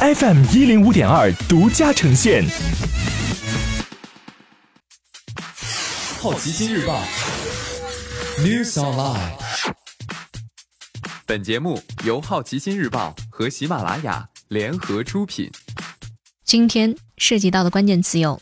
[0.00, 2.44] FM 一零五点二独家呈现。
[6.20, 7.02] 好奇心日报
[8.38, 9.32] ，News Online。
[11.26, 15.50] 本节目由好奇心日报和喜马拉雅联合出品。
[16.44, 18.40] 今天涉及到的关键词有：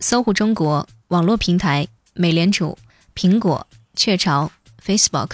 [0.00, 2.76] 搜狐中国、网络平台、美联储、
[3.14, 3.64] 苹果、
[3.94, 4.50] 雀巢、
[4.84, 5.30] Facebook。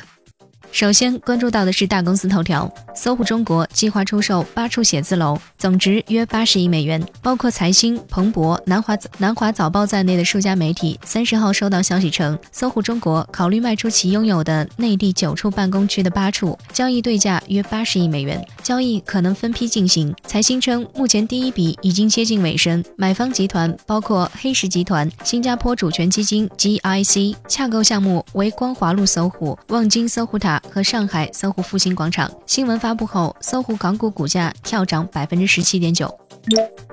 [0.73, 10.98] 首先关注到的是大公司头条，搜狐中国计划出售八处写字楼，总值约八十亿美元，包括财新、彭博、南华南华早报在内的数家媒体。
[11.05, 20.12] 三十号收到消息称，搜狐中国考虑卖出其拥有的内地九处办公区的八处，交易对价约八十亿美元，交易可能分批进行。
[20.27, 30.62] 财新称，目前第一笔已经接近尾声，买方集团包括黑石集团、新加坡主权基金 GIC，洽购项目为光华路搜狐、望京搜狐塔。
[30.71, 36.12] 和上海搜狐复兴广场新闻发布后，搜狐港股股价跳涨百分之十七点九。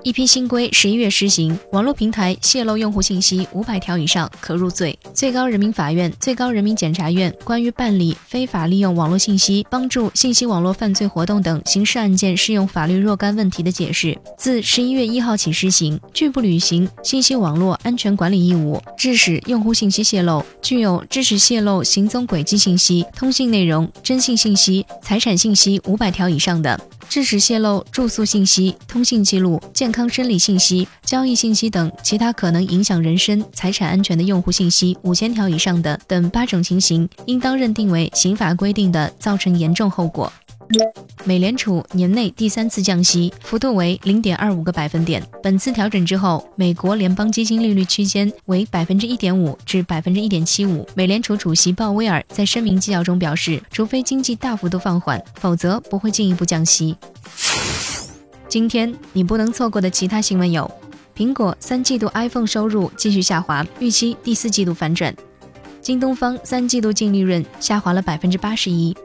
[0.04, 4.98] 一批新规十一月施行，网络平台泄露用户信息五百条以上可入罪。
[5.12, 16.00] 最高人民法院、最高人民检察院关于办理非法利用网络信息帮助信息网络犯罪活动等刑事案件适用法律若干问题的解释，自十一月一号起施行。
[16.14, 26.80] 拒不履行信息网络安全管理义务，致使用户信息泄露，具有致使泄露行踪轨迹信息、通信内内容、征信信息、财产信息五百条以上的。
[27.10, 40.32] 致使泄露住宿信息、通信记录、健康生理信息、交易信息等其他可能影响人身、财产安全的用户信息五千条以上的等八种情形，应当认定为刑法规定的造成严重后果。
[41.30, 45.22] 美联储年内第三次降息，幅度为零点二五个百分点。
[45.44, 50.90] 本次调整之后，美国联邦基金利率区间为百分之一点五至百分之一点七五。
[50.96, 56.96] 美联储主席鲍威尔在声明纪要中表示，除非经济大幅度放缓，否则不会进一步降息。
[58.48, 60.72] 今天你不能错过的其他新闻有：
[61.16, 65.14] 苹果三季度 iPhone 收入继续下滑，预期第四季度反转；
[65.80, 68.98] 京东方三季度净利润下滑了百分之八十一。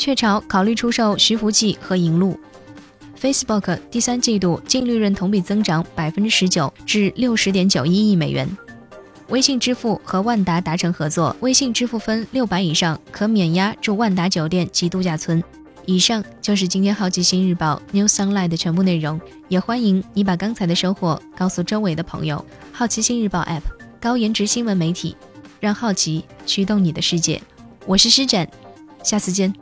[0.00, 2.34] 雀巢考虑出售徐福记和银鹭。
[3.20, 8.48] Facebook 第三季度净利润同比增长百分之十九，至六十点九一亿美元。
[9.28, 15.44] 微信支付和万达达成合作，微信支付分六百以上可免押住万达酒店及度假村。
[15.84, 22.42] 以上就是今天好奇心日报 New Sunlight 的全部内容，也欢迎你把刚才的收获告诉周围的朋友。
[22.72, 23.60] 好奇心日报 App
[24.00, 25.14] 高颜值新闻媒体，
[25.60, 27.42] 让好奇驱动你的世界。
[27.84, 28.48] 我是施展，
[29.04, 29.52] 下次见。